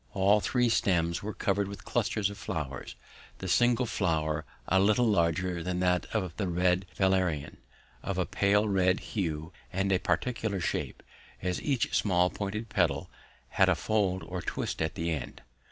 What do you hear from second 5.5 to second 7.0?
than that of the red